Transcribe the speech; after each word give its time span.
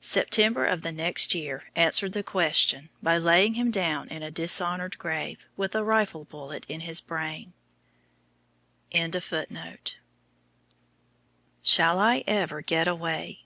September 0.00 0.64
of 0.64 0.82
the 0.82 0.90
next 0.90 1.36
year 1.36 1.70
answered 1.76 2.12
the 2.14 2.24
question 2.24 2.88
by 3.00 3.16
laying 3.16 3.54
him 3.54 3.70
down 3.70 4.08
in 4.08 4.24
a 4.24 4.30
dishonored 4.32 4.98
grave, 4.98 5.46
with 5.56 5.76
a 5.76 5.84
rifle 5.84 6.24
bullet 6.24 6.66
in 6.68 6.80
his 6.80 7.00
brain. 7.00 7.54
Shall 11.62 12.00
I 12.00 12.24
ever 12.26 12.60
get 12.60 12.88
away? 12.88 13.44